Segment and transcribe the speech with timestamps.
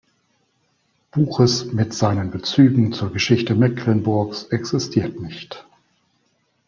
[1.11, 5.63] Buches mit seinen Bezügen zur Geschichte Mecklenburgs, existiert nicht.